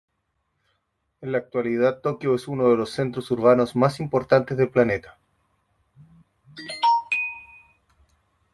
En 1.21 1.31
la 1.31 1.37
actualidad 1.37 2.01
Tokio 2.01 2.33
es 2.33 2.47
uno 2.47 2.67
de 2.69 2.75
los 2.75 2.89
centros 2.89 3.29
urbanos 3.29 3.75
más 3.75 3.99
importantes 3.99 4.57
del 4.57 4.71
planeta. 4.71 5.19